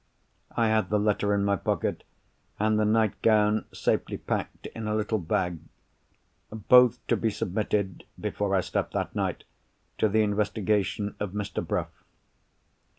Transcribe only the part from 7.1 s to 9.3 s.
be submitted, before I slept that